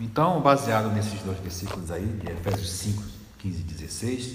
Então, 0.00 0.40
baseado 0.40 0.90
nesses 0.92 1.20
dois 1.20 1.38
versículos 1.40 1.90
aí, 1.90 2.06
de 2.06 2.32
Efésios 2.32 2.70
5, 2.70 3.02
15 3.38 3.60
e 3.60 3.62
16, 3.62 4.34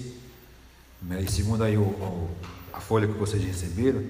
né, 1.02 1.22
e 1.22 1.30
segundo 1.30 1.64
aí 1.64 1.76
o, 1.76 1.82
o, 1.82 2.30
a 2.72 2.80
folha 2.80 3.08
que 3.08 3.18
vocês 3.18 3.42
receberam, 3.42 4.04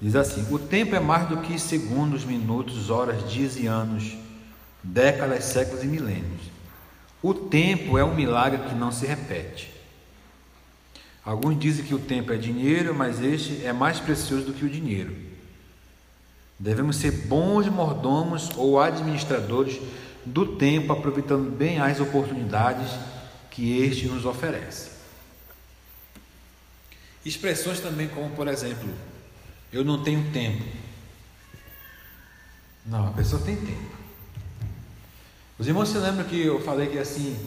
diz 0.00 0.14
assim: 0.14 0.46
O 0.50 0.58
tempo 0.58 0.94
é 0.94 1.00
mais 1.00 1.26
do 1.26 1.38
que 1.38 1.58
segundos, 1.58 2.22
minutos, 2.24 2.90
horas, 2.90 3.30
dias 3.30 3.56
e 3.56 3.66
anos, 3.66 4.14
décadas, 4.82 5.44
séculos 5.44 5.82
e 5.82 5.86
milênios. 5.86 6.50
O 7.22 7.32
tempo 7.32 7.96
é 7.96 8.04
um 8.04 8.14
milagre 8.14 8.68
que 8.68 8.74
não 8.74 8.92
se 8.92 9.06
repete. 9.06 9.72
Alguns 11.24 11.58
dizem 11.58 11.84
que 11.84 11.94
o 11.94 11.98
tempo 11.98 12.32
é 12.32 12.36
dinheiro, 12.36 12.94
mas 12.94 13.22
este 13.22 13.64
é 13.64 13.72
mais 13.72 13.98
precioso 14.00 14.46
do 14.46 14.52
que 14.52 14.64
o 14.64 14.70
dinheiro. 14.70 15.14
Devemos 16.58 16.96
ser 16.96 17.10
bons 17.26 17.68
mordomos 17.68 18.50
ou 18.56 18.78
administradores 18.78 19.80
do 20.24 20.56
tempo, 20.56 20.92
aproveitando 20.92 21.50
bem 21.50 21.80
as 21.80 22.00
oportunidades 22.00 22.90
que 23.50 23.80
este 23.80 24.06
nos 24.06 24.24
oferece. 24.24 24.90
Expressões 27.24 27.80
também 27.80 28.08
como, 28.08 28.30
por 28.30 28.48
exemplo, 28.48 28.88
eu 29.72 29.84
não 29.84 30.02
tenho 30.02 30.30
tempo. 30.32 30.64
Não, 32.86 33.08
a 33.08 33.12
pessoa 33.12 33.42
tem 33.42 33.56
tempo. 33.56 33.96
Os 35.58 35.68
irmãos 35.68 35.90
se 35.90 35.98
lembram 35.98 36.24
que 36.24 36.40
eu 36.40 36.60
falei 36.62 36.88
que 36.88 36.98
assim, 36.98 37.38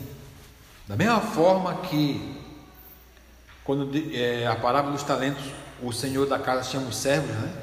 da 0.88 0.96
mesma 0.96 1.20
forma 1.20 1.76
que 1.82 2.40
quando 3.64 3.90
é, 4.14 4.46
a 4.46 4.56
parábola 4.56 4.94
dos 4.94 5.04
talentos, 5.04 5.44
o 5.82 5.92
senhor 5.92 6.28
da 6.28 6.38
casa 6.38 6.70
chama 6.70 6.90
os 6.90 6.98
servos, 6.98 7.32
né? 7.32 7.54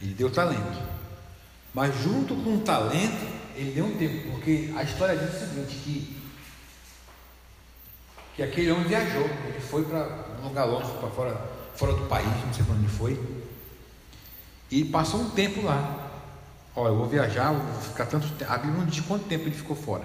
Ele 0.00 0.14
deu 0.14 0.30
talento. 0.30 0.78
Mas 1.74 1.94
junto 2.02 2.34
com 2.36 2.56
o 2.56 2.60
talento, 2.60 3.39
ele 3.60 3.72
deu 3.72 3.84
um 3.84 3.96
tempo, 3.96 4.30
porque 4.30 4.72
a 4.74 4.82
história 4.82 5.16
diz 5.16 5.34
o 5.34 5.38
seguinte, 5.38 5.74
que, 5.84 6.16
que 8.36 8.42
aquele 8.42 8.72
homem 8.72 8.84
viajou, 8.84 9.24
ele 9.24 9.60
foi 9.60 9.84
para 9.84 10.24
um 10.42 10.48
lugar 10.48 10.64
longe, 10.64 10.90
para 10.98 11.10
fora, 11.10 11.50
fora 11.74 11.92
do 11.92 12.06
país, 12.06 12.26
não 12.26 12.54
sei 12.54 12.64
para 12.64 12.74
onde 12.74 12.88
foi, 12.88 13.20
e 14.70 14.84
passou 14.84 15.20
um 15.20 15.30
tempo 15.30 15.62
lá. 15.62 16.08
Olha, 16.74 16.92
eu 16.92 16.96
vou 16.96 17.08
viajar, 17.08 17.52
vou 17.52 17.82
ficar 17.82 18.06
tanto 18.06 18.30
tempo. 18.30 18.50
A 18.50 18.56
Bíblia 18.56 18.78
não 18.78 18.86
diz 18.86 19.04
quanto 19.04 19.26
tempo 19.26 19.44
ele 19.44 19.54
ficou 19.54 19.76
fora. 19.76 20.04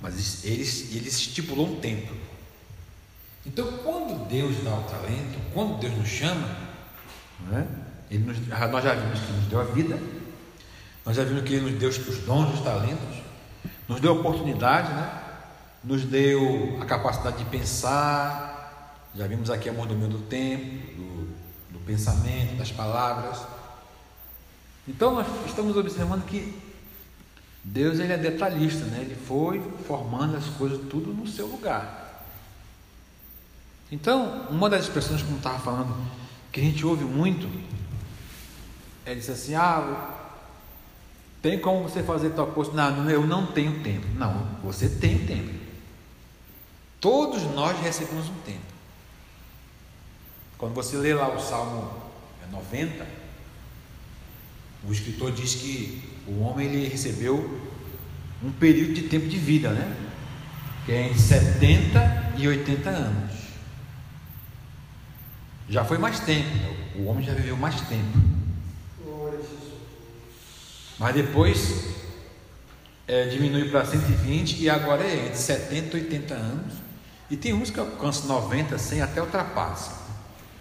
Mas 0.00 0.44
ele, 0.44 0.62
ele 0.96 1.08
estipulou 1.08 1.68
um 1.68 1.80
tempo. 1.80 2.12
Então, 3.46 3.70
quando 3.78 4.28
Deus 4.28 4.56
dá 4.64 4.74
o 4.74 4.82
talento, 4.82 5.38
quando 5.54 5.78
Deus 5.78 5.96
nos 5.96 6.08
chama, 6.08 6.48
né, 7.48 7.66
ele 8.10 8.24
nos, 8.24 8.38
nós 8.48 8.84
já 8.84 8.94
vimos 8.94 9.20
que 9.20 9.32
nos 9.32 9.46
deu 9.46 9.60
a 9.60 9.64
vida, 9.64 9.98
nós 11.04 11.16
já 11.16 11.24
vimos 11.24 11.42
que 11.44 11.54
Ele 11.54 11.70
nos 11.70 11.78
deu 11.78 11.88
os 11.90 12.18
dons, 12.18 12.54
os 12.54 12.60
talentos, 12.60 13.22
nos 13.88 14.00
deu 14.00 14.12
a 14.12 14.14
oportunidade, 14.14 14.92
né? 14.92 15.20
nos 15.82 16.02
deu 16.04 16.78
a 16.80 16.86
capacidade 16.86 17.38
de 17.38 17.44
pensar, 17.44 19.10
já 19.14 19.26
vimos 19.26 19.50
aqui 19.50 19.68
a 19.68 19.72
mordomia 19.72 20.08
do 20.08 20.18
tempo, 20.20 20.64
do, 20.96 21.28
do 21.74 21.78
pensamento, 21.84 22.56
das 22.56 22.72
palavras. 22.72 23.42
Então 24.88 25.14
nós 25.14 25.26
estamos 25.46 25.76
observando 25.76 26.24
que 26.24 26.58
Deus 27.62 27.98
ele 27.98 28.12
é 28.12 28.18
detalhista, 28.18 28.84
né? 28.86 29.00
ele 29.02 29.14
foi 29.14 29.60
formando 29.86 30.36
as 30.36 30.46
coisas 30.46 30.80
tudo 30.88 31.12
no 31.12 31.26
seu 31.26 31.46
lugar. 31.46 32.04
Então, 33.92 34.46
uma 34.50 34.68
das 34.68 34.84
expressões 34.84 35.22
que 35.22 35.30
eu 35.30 35.36
estava 35.36 35.58
falando, 35.58 35.94
que 36.50 36.60
a 36.60 36.62
gente 36.64 36.84
ouve 36.84 37.04
muito, 37.04 37.48
é 39.06 39.14
dizer 39.14 39.32
assim, 39.32 39.54
ah, 39.54 40.23
tem 41.44 41.58
como 41.58 41.82
você 41.82 42.02
fazer 42.02 42.30
tal 42.30 42.46
coisa? 42.46 42.72
Não, 42.72 43.10
eu 43.10 43.26
não 43.26 43.44
tenho 43.44 43.80
tempo. 43.80 44.06
Não, 44.14 44.48
você 44.62 44.88
tem 44.88 45.26
tempo. 45.26 45.52
Todos 46.98 47.42
nós 47.54 47.78
recebemos 47.82 48.30
um 48.30 48.34
tempo. 48.46 48.64
Quando 50.56 50.72
você 50.72 50.96
lê 50.96 51.12
lá 51.12 51.28
o 51.28 51.38
Salmo 51.38 51.92
90, 52.50 53.06
o 54.88 54.90
escritor 54.90 55.32
diz 55.32 55.54
que 55.54 56.02
o 56.26 56.40
homem 56.40 56.66
ele 56.66 56.88
recebeu 56.88 57.60
um 58.42 58.50
período 58.50 58.94
de 58.94 59.02
tempo 59.02 59.26
de 59.26 59.36
vida, 59.36 59.68
né? 59.68 59.94
Que 60.86 60.92
é 60.92 61.08
entre 61.08 61.18
70 61.18 62.36
e 62.38 62.48
80 62.48 62.88
anos. 62.88 63.34
Já 65.68 65.84
foi 65.84 65.98
mais 65.98 66.20
tempo, 66.20 66.48
o 66.96 67.04
homem 67.04 67.22
já 67.22 67.34
viveu 67.34 67.54
mais 67.58 67.78
tempo. 67.82 68.33
Mas 70.98 71.14
depois 71.14 71.84
é, 73.06 73.26
diminui 73.26 73.68
para 73.70 73.84
120 73.84 74.62
e 74.62 74.70
agora 74.70 75.04
é 75.04 75.26
entre 75.26 75.36
70 75.36 75.96
e 75.96 76.00
80 76.02 76.34
anos. 76.34 76.74
E 77.30 77.36
tem 77.36 77.52
uns 77.52 77.70
que 77.70 77.80
alcançam 77.80 78.26
90, 78.28 78.78
100 78.78 79.02
até 79.02 79.20
ultrapassam. 79.20 79.94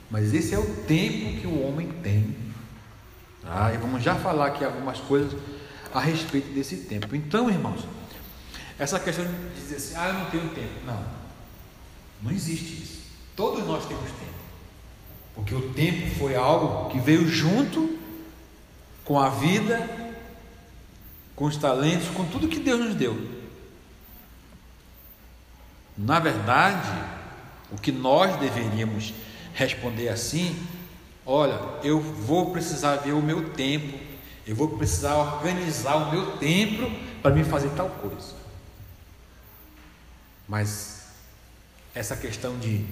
Mas 0.09 0.33
esse 0.33 0.53
é 0.53 0.59
o 0.59 0.65
tempo 0.83 1.41
que 1.41 1.47
o 1.47 1.67
homem 1.67 1.87
tem. 2.01 2.35
Tá? 3.41 3.73
E 3.73 3.77
vamos 3.77 4.03
já 4.03 4.15
falar 4.15 4.47
aqui 4.47 4.63
algumas 4.63 4.99
coisas 4.99 5.37
a 5.93 5.99
respeito 5.99 6.53
desse 6.53 6.77
tempo. 6.77 7.15
Então, 7.15 7.49
irmãos, 7.49 7.85
essa 8.79 8.99
questão 8.99 9.25
de 9.25 9.61
dizer 9.61 9.75
assim, 9.75 9.93
ah, 9.97 10.07
eu 10.07 10.13
não 10.13 10.25
tenho 10.29 10.49
tempo. 10.49 10.85
Não, 10.85 11.05
não 12.21 12.31
existe 12.31 12.83
isso. 12.83 13.03
Todos 13.35 13.65
nós 13.65 13.85
temos 13.85 14.09
tempo. 14.11 14.33
Porque 15.35 15.53
o 15.53 15.73
tempo 15.73 16.15
foi 16.15 16.35
algo 16.35 16.89
que 16.89 16.99
veio 16.99 17.27
junto 17.27 17.97
com 19.03 19.19
a 19.19 19.29
vida 19.29 20.02
com 21.35 21.45
os 21.45 21.57
talentos, 21.57 22.07
com 22.09 22.25
tudo 22.25 22.47
que 22.47 22.59
Deus 22.59 22.79
nos 22.79 22.95
deu. 22.95 23.43
Na 25.97 26.19
verdade, 26.19 26.89
o 27.71 27.77
que 27.77 27.91
nós 27.91 28.39
deveríamos 28.39 29.13
responder 29.53 30.09
assim: 30.09 30.55
olha, 31.25 31.59
eu 31.83 31.99
vou 31.99 32.51
precisar 32.51 32.97
ver 32.97 33.13
o 33.13 33.21
meu 33.21 33.49
tempo, 33.51 33.97
eu 34.45 34.55
vou 34.55 34.77
precisar 34.77 35.15
organizar 35.15 35.95
o 35.95 36.11
meu 36.11 36.37
tempo 36.37 36.91
para 37.21 37.33
me 37.33 37.43
fazer 37.43 37.69
tal 37.69 37.89
coisa. 37.89 38.33
Mas 40.47 41.03
essa 41.95 42.15
questão 42.15 42.57
de, 42.59 42.85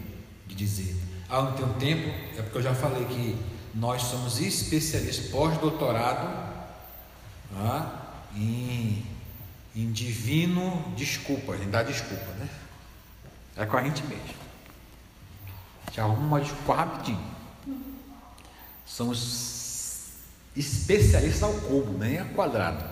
de 0.48 0.56
dizer, 0.56 0.96
ah, 1.30 1.42
não 1.42 1.54
tenho 1.54 1.74
tempo, 1.74 2.10
é 2.38 2.42
porque 2.42 2.58
eu 2.58 2.62
já 2.62 2.74
falei 2.74 3.06
que 3.06 3.38
nós 3.74 4.04
somos 4.04 4.40
especialistas 4.40 5.28
pós-doutorado. 5.28 6.52
Ah, 7.56 8.01
em, 8.36 9.06
em 9.76 9.92
divino 9.92 10.94
desculpa, 10.96 11.56
em 11.56 11.70
dar 11.70 11.84
desculpa, 11.84 12.32
né? 12.40 12.50
É 13.58 13.66
com 13.66 13.78
a 13.78 13.84
gente 13.84 14.04
mesmo. 14.04 14.42
Já 15.92 16.04
arruma 16.04 16.20
uma 16.20 16.42
desculpa 16.42 16.76
rapidinho. 16.76 17.32
Somos 18.86 20.10
especialistas 20.56 21.44
ao 21.44 21.54
cubo, 21.54 21.98
nem 21.98 22.18
a 22.18 22.26
quadrado. 22.26 22.84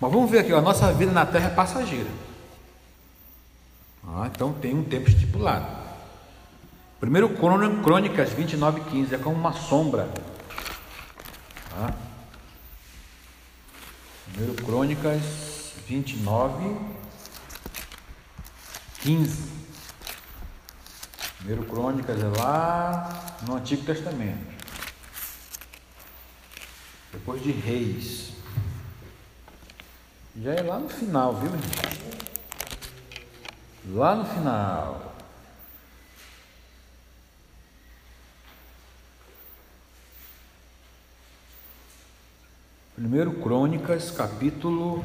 Mas 0.00 0.12
vamos 0.12 0.30
ver 0.30 0.40
aqui, 0.40 0.52
ó, 0.52 0.58
a 0.58 0.62
nossa 0.62 0.92
vida 0.92 1.12
na 1.12 1.24
Terra 1.24 1.46
é 1.46 1.54
passageira. 1.54 2.10
Ah, 4.06 4.28
então 4.32 4.52
tem 4.52 4.74
um 4.74 4.84
tempo 4.84 5.08
estipulado. 5.08 5.66
Primeiro 7.00 7.28
Crônicas 7.28 8.30
29, 8.30 8.80
15 8.90 9.14
é 9.14 9.18
como 9.18 9.36
uma 9.36 9.52
sombra. 9.52 10.08
Ah, 11.76 11.92
Primeiro 14.34 14.64
Crônicas 14.64 15.22
29, 15.86 16.76
15. 19.00 19.48
Primeiro 21.38 21.64
Crônicas 21.66 22.18
é 22.20 22.40
lá 22.40 23.36
no 23.46 23.54
Antigo 23.54 23.84
Testamento. 23.84 24.52
Depois 27.12 27.40
de 27.44 27.52
Reis. 27.52 28.32
Já 30.42 30.54
é 30.54 30.62
lá 30.62 30.80
no 30.80 30.88
final, 30.88 31.36
viu? 31.36 31.52
Lá 33.94 34.16
no 34.16 34.24
final. 34.24 35.13
1 43.04 43.42
Crônicas, 43.42 44.10
capítulo 44.10 45.04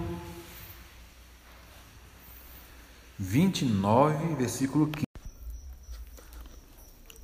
29, 3.18 4.36
versículo 4.36 4.88
15. 4.88 5.06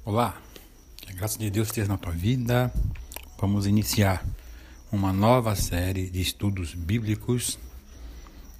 Olá, 0.03 0.37
que 0.97 1.13
a 1.13 1.15
graça 1.15 1.39
de 1.39 1.49
Deus 1.49 1.69
esteja 1.69 1.87
na 1.87 1.97
tua 1.97 2.11
vida. 2.11 2.73
Vamos 3.39 3.65
iniciar 3.65 4.25
uma 4.91 5.13
nova 5.13 5.55
série 5.55 6.09
de 6.09 6.19
estudos 6.19 6.73
bíblicos 6.73 7.57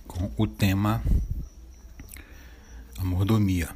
com 0.08 0.32
o 0.38 0.48
tema 0.48 1.04
a 2.98 3.04
mordomia. 3.04 3.76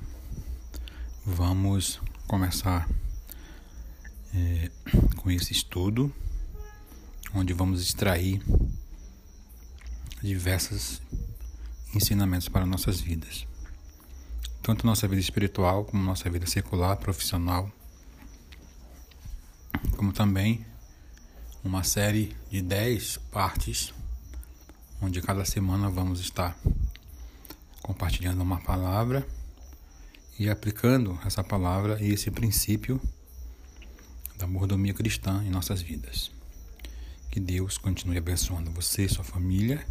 Vamos 1.25 1.99
começar 2.25 2.87
é, 4.33 4.71
com 5.17 5.29
esse 5.29 5.51
estudo 5.51 6.09
onde 7.33 7.53
vamos 7.53 7.81
extrair 7.81 8.41
diversas 10.21 11.01
ensinamentos 11.93 12.49
para 12.49 12.65
nossas 12.65 12.99
vidas. 12.99 13.47
Tanto 14.61 14.85
nossa 14.85 15.07
vida 15.07 15.21
espiritual, 15.21 15.85
como 15.85 16.03
nossa 16.03 16.29
vida 16.29 16.45
secular, 16.45 16.97
profissional, 16.97 17.71
como 19.95 20.11
também 20.11 20.65
uma 21.63 21.83
série 21.83 22.35
de 22.49 22.61
10 22.61 23.17
partes, 23.31 23.93
onde 25.01 25.21
cada 25.21 25.45
semana 25.45 25.89
vamos 25.89 26.19
estar 26.19 26.57
compartilhando 27.81 28.41
uma 28.41 28.59
palavra 28.59 29.27
e 30.37 30.49
aplicando 30.49 31.19
essa 31.25 31.43
palavra 31.43 32.01
e 32.01 32.13
esse 32.13 32.29
princípio 32.29 33.01
da 34.37 34.47
mordomia 34.47 34.93
cristã 34.93 35.43
em 35.43 35.49
nossas 35.49 35.81
vidas. 35.81 36.38
Que 37.29 37.39
Deus 37.39 37.77
continue 37.77 38.17
abençoando 38.17 38.71
você 38.71 39.05
e 39.05 39.09
sua 39.09 39.23
família, 39.23 39.85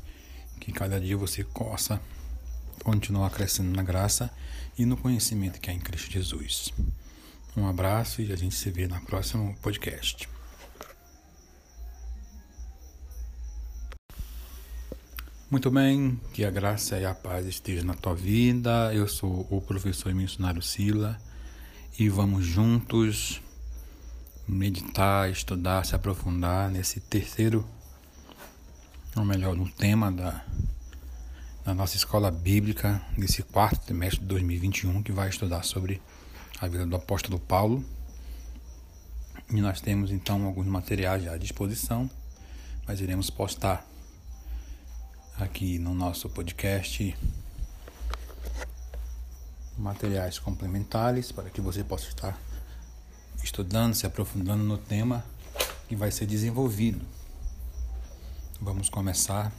que 0.60 0.72
cada 0.72 1.00
dia 1.00 1.16
você 1.16 1.44
possa 1.44 2.00
continuar 2.82 3.30
crescendo 3.30 3.74
na 3.74 3.82
graça 3.82 4.30
e 4.76 4.84
no 4.84 4.96
conhecimento 4.96 5.60
que 5.60 5.70
há 5.70 5.72
em 5.72 5.78
Cristo 5.78 6.10
Jesus. 6.10 6.72
Um 7.56 7.66
abraço 7.66 8.22
e 8.22 8.32
a 8.32 8.36
gente 8.36 8.54
se 8.54 8.70
vê 8.70 8.86
no 8.86 9.00
próximo 9.02 9.56
podcast. 9.62 10.28
Muito 15.50 15.70
bem, 15.70 16.20
que 16.34 16.44
a 16.44 16.50
graça 16.50 16.98
e 16.98 17.06
a 17.06 17.14
paz 17.14 17.46
estejam 17.46 17.84
na 17.84 17.94
tua 17.94 18.14
vida. 18.14 18.92
Eu 18.92 19.08
sou 19.08 19.46
o 19.50 19.62
professor 19.62 20.10
e 20.10 20.14
missionário 20.14 20.60
Sila 20.60 21.18
e 21.98 22.08
vamos 22.08 22.44
juntos 22.44 23.40
meditar, 24.48 25.30
estudar, 25.30 25.84
se 25.84 25.94
aprofundar 25.94 26.70
nesse 26.70 27.00
terceiro, 27.00 27.68
ou 29.14 29.24
melhor, 29.24 29.54
no 29.54 29.68
tema 29.68 30.10
da, 30.10 30.42
da 31.64 31.74
nossa 31.74 31.96
escola 31.96 32.30
bíblica, 32.30 33.02
nesse 33.16 33.42
quarto 33.42 33.84
trimestre 33.84 34.20
de 34.20 34.26
2021, 34.26 35.02
que 35.02 35.12
vai 35.12 35.28
estudar 35.28 35.62
sobre 35.64 36.00
a 36.60 36.66
vida 36.66 36.86
do 36.86 36.96
apóstolo 36.96 37.38
Paulo. 37.38 37.84
E 39.50 39.60
nós 39.60 39.80
temos 39.80 40.10
então 40.10 40.44
alguns 40.46 40.66
materiais 40.66 41.24
já 41.24 41.34
à 41.34 41.38
disposição, 41.38 42.10
mas 42.86 43.00
iremos 43.00 43.28
postar 43.28 43.86
aqui 45.38 45.78
no 45.78 45.94
nosso 45.94 46.28
podcast 46.30 47.14
materiais 49.76 50.38
complementares 50.38 51.30
para 51.30 51.50
que 51.50 51.60
você 51.60 51.84
possa 51.84 52.08
estar 52.08 52.47
estudando, 53.42 53.94
se 53.94 54.06
aprofundando 54.06 54.64
no 54.64 54.78
tema 54.78 55.24
que 55.88 55.96
vai 55.96 56.10
ser 56.10 56.26
desenvolvido. 56.26 57.04
Vamos 58.60 58.88
começar 58.88 59.52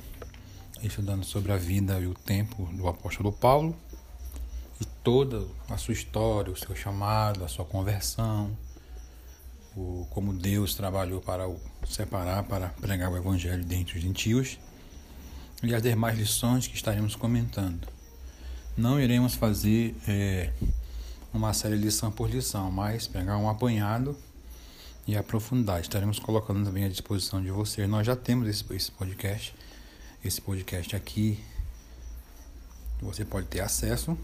estudando 0.81 1.23
sobre 1.23 1.51
a 1.51 1.57
vida 1.57 1.99
e 1.99 2.07
o 2.07 2.13
tempo 2.13 2.65
do 2.73 2.87
apóstolo 2.87 3.31
Paulo 3.31 3.75
e 4.79 4.85
toda 5.03 5.45
a 5.69 5.77
sua 5.77 5.93
história, 5.93 6.51
o 6.51 6.55
seu 6.55 6.75
chamado, 6.75 7.43
a 7.43 7.47
sua 7.47 7.65
conversão, 7.65 8.55
o, 9.75 10.07
como 10.09 10.33
Deus 10.33 10.75
trabalhou 10.75 11.21
para 11.21 11.47
o 11.47 11.59
separar, 11.85 12.43
para 12.43 12.69
pregar 12.69 13.11
o 13.11 13.17
evangelho 13.17 13.63
dentre 13.63 13.97
os 13.97 14.03
gentios 14.03 14.57
e 15.63 15.73
as 15.73 15.81
demais 15.81 16.17
lições 16.17 16.67
que 16.67 16.75
estaremos 16.75 17.15
comentando. 17.15 17.87
Não 18.77 18.99
iremos 18.99 19.35
fazer 19.35 19.95
é, 20.07 20.53
uma 21.33 21.53
série 21.53 21.75
lição 21.75 22.11
por 22.11 22.29
lição, 22.29 22.71
mas 22.71 23.07
pegar 23.07 23.37
um 23.37 23.49
apanhado 23.49 24.17
e 25.07 25.15
aprofundar. 25.15 25.79
Estaremos 25.79 26.19
colocando 26.19 26.65
também 26.65 26.85
à 26.85 26.89
disposição 26.89 27.41
de 27.41 27.51
vocês. 27.51 27.87
Nós 27.87 28.05
já 28.05 28.15
temos 28.15 28.47
esse, 28.47 28.65
esse 28.73 28.91
podcast, 28.91 29.55
esse 30.23 30.41
podcast 30.41 30.95
aqui, 30.95 31.39
você 33.01 33.23
pode 33.23 33.47
ter 33.47 33.61
acesso. 33.61 34.17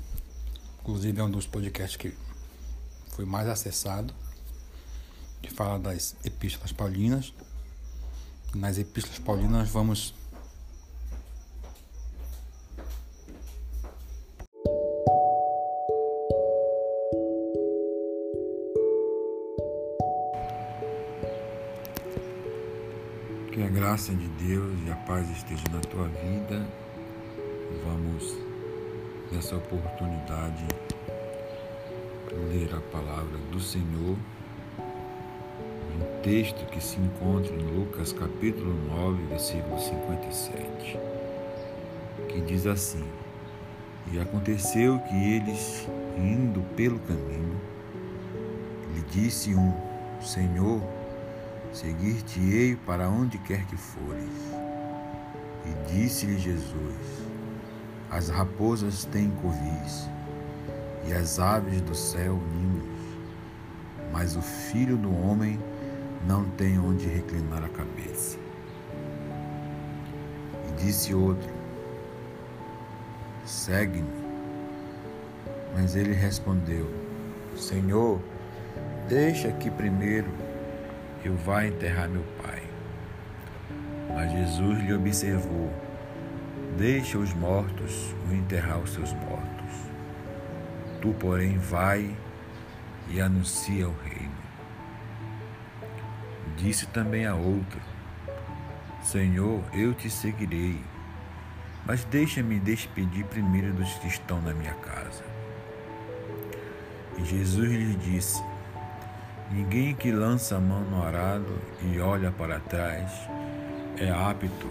Inclusive 0.81 1.19
é 1.19 1.24
um 1.24 1.31
dos 1.31 1.48
podcasts 1.48 1.96
que 1.96 2.13
foi 3.10 3.25
mais 3.25 3.48
acessado, 3.48 4.13
que 5.42 5.51
fala 5.51 5.80
das 5.80 6.16
epístolas 6.24 6.72
paulinas. 6.72 7.34
Nas 8.54 8.78
epístolas 8.78 9.19
paulinas 9.19 9.69
vamos 9.69 10.13
Deus 24.48 24.78
e 24.86 24.92
a 24.92 24.96
paz 24.96 25.28
esteja 25.32 25.64
na 25.74 25.80
tua 25.80 26.08
vida. 26.08 26.64
Vamos, 27.84 28.38
nessa 29.32 29.56
oportunidade, 29.56 30.68
ler 32.52 32.70
a 32.76 32.80
palavra 32.96 33.40
do 33.52 33.60
Senhor, 33.60 34.16
um 34.78 36.22
texto 36.22 36.64
que 36.68 36.80
se 36.80 37.00
encontra 37.00 37.56
em 37.56 37.76
Lucas 37.76 38.14
capítulo 38.14 38.76
9, 38.88 39.24
versículo 39.30 39.80
57, 39.80 41.00
que 42.30 42.42
diz 42.42 42.68
assim: 42.68 43.04
E 44.12 44.20
aconteceu 44.20 45.00
que 45.00 45.16
eles, 45.16 45.90
indo 46.16 46.62
pelo 46.76 47.00
caminho, 47.00 47.60
lhe 48.94 49.02
disse 49.10 49.56
um: 49.56 49.74
Senhor, 50.22 50.84
seguir-te-ei 51.75 52.77
para 52.86 53.10
onde 53.10 53.38
quer 53.38 53.66
que 53.66 53.75
fores. 53.75 54.30
E 55.66 55.92
disse-lhe 55.92 56.39
Jesus: 56.39 57.27
As 58.10 58.30
raposas 58.30 59.04
têm 59.06 59.30
covis, 59.42 60.10
e 61.06 61.13
as 61.13 61.38
aves 61.38 61.81
do 61.81 61.94
céu 61.94 62.39
ninhos, 62.54 63.00
mas 64.12 64.38
o 64.38 64.42
filho 64.42 64.95
do 64.95 65.13
homem 65.13 65.60
não 66.25 66.45
tem 66.51 66.80
onde 66.80 67.07
reclinar 67.07 67.63
a 67.63 67.69
cabeça. 67.69 68.38
E 70.69 70.81
disse 70.81 71.13
outro: 71.13 71.50
Segue-me. 73.45 74.25
Mas 75.75 75.94
ele 75.98 76.13
respondeu: 76.13 76.89
Senhor, 77.57 78.22
deixa 79.10 79.51
que 79.51 79.69
primeiro 79.69 80.30
eu 81.25 81.36
vá 81.36 81.66
enterrar 81.66 82.07
meu 82.07 82.24
pai. 82.42 82.62
Mas 84.13 84.31
Jesus 84.31 84.80
lhe 84.83 84.94
observou: 84.94 85.74
Deixa 86.77 87.18
os 87.18 87.33
mortos 87.33 88.13
o 88.30 88.33
enterrar 88.33 88.80
os 88.80 88.92
seus 88.92 89.12
mortos. 89.13 89.74
Tu, 91.01 91.12
porém, 91.20 91.58
vai 91.58 92.15
e 93.10 93.20
anuncia 93.20 93.88
o 93.88 93.96
reino. 94.03 94.36
Disse 96.58 96.86
também 96.88 97.25
a 97.25 97.34
outro: 97.34 97.82
Senhor, 99.01 99.63
eu 99.74 99.96
te 99.96 100.10
seguirei, 100.10 100.79
mas 101.86 102.03
deixa-me 102.05 102.60
despedir 102.60 103.25
primeiro 103.25 103.74
dos 103.74 103.91
que 103.96 104.08
estão 104.08 104.39
na 104.41 104.53
minha 104.53 104.74
casa. 104.75 105.24
E 107.17 107.25
Jesus 107.25 107.70
lhe 107.70 107.96
disse: 107.96 108.44
Ninguém 109.52 109.94
que 109.94 110.12
lança 110.12 110.58
a 110.58 110.60
mão 110.60 110.82
no 110.82 111.04
arado 111.04 111.60
e 111.82 112.00
olha 112.00 112.32
para 112.32 112.60
trás 112.60 113.12
é 113.98 114.10
apto 114.10 114.70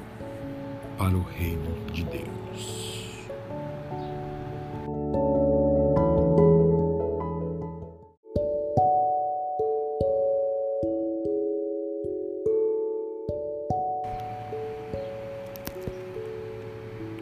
para 0.99 1.17
o 1.17 1.23
reino 1.23 1.91
de 1.93 2.05
Deus. 2.05 2.95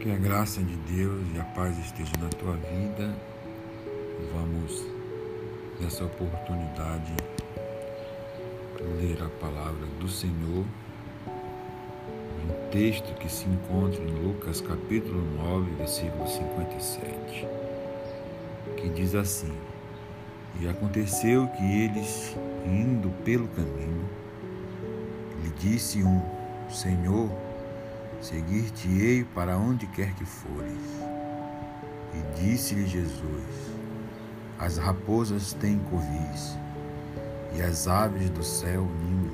Que 0.00 0.10
a 0.10 0.16
graça 0.16 0.60
de 0.62 0.74
Deus 0.92 1.22
e 1.34 1.38
a 1.38 1.44
paz 1.44 1.78
esteja 1.78 2.12
na 2.20 2.28
tua 2.30 2.56
vida. 2.56 3.14
Vamos, 4.34 4.84
nessa 5.80 6.04
oportunidade, 6.04 7.14
ler 8.92 9.22
a 9.22 9.28
palavra 9.40 9.86
do 9.98 10.08
Senhor, 10.08 10.64
um 11.26 12.70
texto 12.70 13.14
que 13.14 13.28
se 13.30 13.46
encontra 13.46 14.02
em 14.02 14.10
Lucas 14.22 14.60
capítulo 14.60 15.22
9, 15.36 15.70
versículo 15.76 16.26
57, 16.26 17.46
que 18.76 18.88
diz 18.90 19.14
assim: 19.14 19.52
E 20.60 20.68
aconteceu 20.68 21.48
que 21.48 21.64
eles, 21.64 22.36
indo 22.66 23.10
pelo 23.24 23.48
caminho, 23.48 24.04
lhe 25.42 25.50
disse 25.58 26.02
um: 26.02 26.20
Senhor, 26.68 27.30
seguir-te-ei 28.20 29.24
para 29.24 29.56
onde 29.56 29.86
quer 29.88 30.14
que 30.14 30.24
fores. 30.24 31.02
E 32.14 32.40
disse-lhe 32.40 32.86
Jesus: 32.86 33.72
As 34.58 34.76
raposas 34.76 35.54
têm 35.54 35.78
covis 35.90 36.58
e 37.56 37.62
as 37.62 37.86
aves 37.86 38.30
do 38.30 38.42
céu 38.42 38.86
ninhos, 39.04 39.32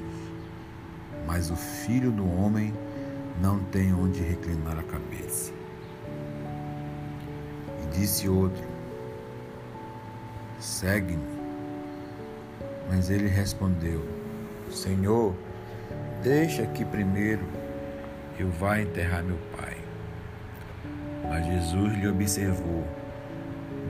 mas 1.27 1.51
o 1.51 1.57
filho 1.57 2.11
do 2.11 2.27
homem 2.27 2.73
não 3.41 3.61
tem 3.61 3.93
onde 3.93 4.21
reclinar 4.21 4.79
a 4.79 4.83
cabeça. 4.83 5.53
disse 7.93 8.29
outro: 8.29 8.65
Segue-me. 10.59 11.39
Mas 12.89 13.11
ele 13.11 13.29
respondeu: 13.29 14.07
Senhor, 14.71 15.35
deixa 16.23 16.67
que 16.67 16.85
primeiro 16.85 17.45
eu 18.39 18.51
vá 18.51 18.81
enterrar 18.81 19.23
meu 19.23 19.39
pai. 19.57 19.77
Mas 21.29 21.47
Jesus 21.47 21.93
lhe 21.99 22.09
observou: 22.09 22.85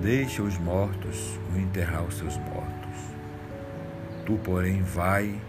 Deixa 0.02 0.42
os 0.42 0.58
mortos 0.58 1.38
o 1.54 1.58
enterrar 1.58 2.04
os 2.04 2.16
seus 2.16 2.36
mortos. 2.38 2.97
Tu, 4.28 4.36
porém, 4.44 4.82
vai 4.82 5.40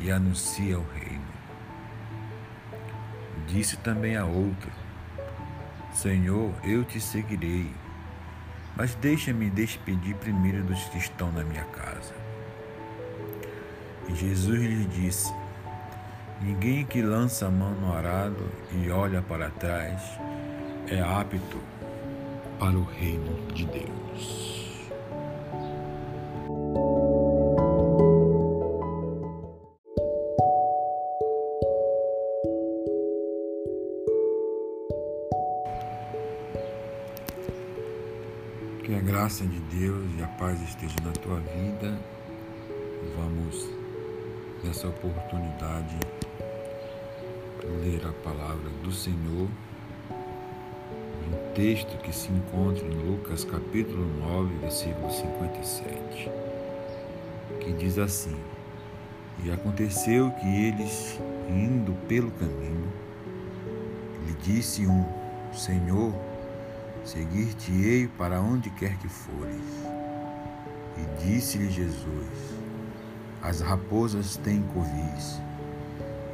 e 0.00 0.10
anuncia 0.10 0.76
o 0.76 0.84
reino. 0.98 1.22
Disse 3.46 3.76
também 3.76 4.16
a 4.16 4.24
outro: 4.24 4.72
Senhor, 5.92 6.52
eu 6.64 6.82
te 6.82 7.00
seguirei, 7.00 7.70
mas 8.76 8.96
deixa-me 8.96 9.48
despedir 9.48 10.16
primeiro 10.16 10.64
dos 10.64 10.82
que 10.86 10.98
estão 10.98 11.30
na 11.30 11.44
minha 11.44 11.62
casa. 11.66 12.14
E 14.08 14.14
Jesus 14.16 14.58
lhe 14.58 14.86
disse: 14.86 15.32
Ninguém 16.40 16.84
que 16.84 17.00
lança 17.00 17.46
a 17.46 17.50
mão 17.50 17.76
no 17.76 17.96
arado 17.96 18.50
e 18.72 18.90
olha 18.90 19.22
para 19.22 19.50
trás 19.50 20.02
é 20.88 21.00
apto 21.00 21.60
para 22.58 22.76
o 22.76 22.82
reino 22.82 23.52
de 23.52 23.64
Deus. 23.66 24.63
Esteja 40.74 40.96
na 41.04 41.12
tua 41.12 41.38
vida. 41.38 41.96
Vamos, 43.16 43.68
nessa 44.64 44.88
oportunidade, 44.88 45.96
ler 47.80 48.04
a 48.06 48.12
palavra 48.24 48.68
do 48.82 48.90
Senhor, 48.90 49.48
um 50.10 51.54
texto 51.54 51.96
que 51.98 52.12
se 52.12 52.28
encontra 52.30 52.84
em 52.84 52.90
Lucas 52.90 53.44
capítulo 53.44 54.04
9, 54.18 54.54
versículo 54.60 55.10
57, 55.10 56.30
que 57.60 57.72
diz 57.72 57.96
assim: 57.96 58.36
E 59.44 59.52
aconteceu 59.52 60.32
que 60.32 60.66
eles, 60.66 61.20
indo 61.48 61.92
pelo 62.08 62.32
caminho, 62.32 62.92
lhe 64.26 64.34
disse 64.42 64.86
um: 64.86 65.04
Senhor, 65.52 66.12
seguir-te-ei 67.04 68.08
para 68.18 68.40
onde 68.40 68.70
quer 68.70 68.98
que 68.98 69.08
fores. 69.08 70.03
E 71.04 71.24
disse-lhe 71.24 71.70
Jesus: 71.70 72.56
As 73.42 73.60
raposas 73.60 74.36
têm 74.38 74.62
covis, 74.72 75.38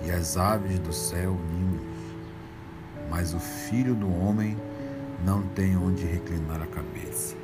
e 0.07 0.12
as 0.12 0.37
aves 0.37 0.79
do 0.79 0.93
céu 0.93 1.37
ninhos, 1.53 1.83
mas 3.11 3.35
o 3.35 3.41
filho 3.41 3.97
do 3.97 4.09
homem 4.09 4.57
não 5.25 5.43
tem 5.43 5.77
onde 5.77 6.05
reclinar 6.05 6.62
a 6.62 6.67
cabeça. 6.67 7.35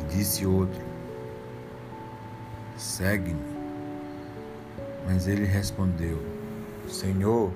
E 0.00 0.16
disse 0.16 0.46
outro: 0.46 0.82
Segue-me. 2.78 3.54
Mas 5.06 5.28
ele 5.28 5.44
respondeu: 5.44 6.18
Senhor, 6.88 7.52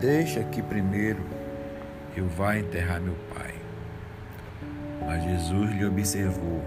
deixa 0.00 0.42
que 0.44 0.62
primeiro 0.62 1.20
eu 2.16 2.26
vá 2.26 2.56
enterrar 2.56 3.02
meu 3.02 3.14
pai. 3.34 3.43
Mas 5.06 5.22
Jesus 5.22 5.70
lhe 5.70 5.84
observou: 5.84 6.64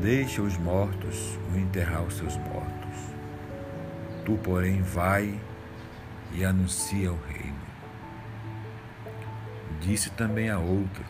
Deixa 0.00 0.42
os 0.42 0.56
mortos 0.56 1.38
o 1.52 1.58
enterrar 1.58 2.02
os 2.02 2.16
seus 2.16 2.36
mortos. 2.36 2.96
Tu, 4.24 4.36
porém, 4.38 4.82
vai 4.82 5.38
e 6.32 6.44
anuncia 6.44 7.12
o 7.12 7.18
reino. 7.28 7.56
Disse 9.80 10.10
também 10.10 10.50
a 10.50 10.58
outro: 10.58 11.04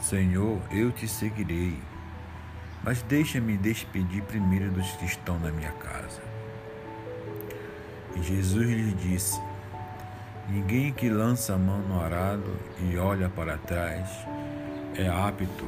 Senhor, 0.00 0.60
eu 0.70 0.90
te 0.90 1.06
seguirei, 1.06 1.78
mas 2.82 3.02
deixa-me 3.02 3.56
despedir 3.56 4.22
primeiro 4.22 4.70
dos 4.70 4.90
que 4.92 5.04
estão 5.04 5.38
na 5.38 5.50
minha 5.50 5.72
casa. 5.72 6.22
E 8.16 8.22
Jesus 8.22 8.66
lhe 8.66 8.92
disse: 8.94 9.40
Ninguém 10.48 10.92
que 10.92 11.08
lança 11.08 11.54
a 11.54 11.58
mão 11.58 11.80
no 11.80 12.00
arado 12.00 12.56
e 12.80 12.96
olha 12.96 13.28
para 13.28 13.58
trás 13.58 14.08
é 14.96 15.08
apto 15.08 15.66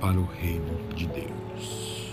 para 0.00 0.18
o 0.18 0.24
reino 0.24 0.78
de 0.94 1.06
Deus. 1.06 2.03